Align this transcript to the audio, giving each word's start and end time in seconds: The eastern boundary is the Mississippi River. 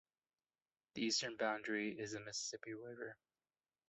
The 0.95 1.03
eastern 1.03 1.37
boundary 1.37 1.89
is 1.91 2.13
the 2.13 2.21
Mississippi 2.21 2.73
River. 2.73 3.15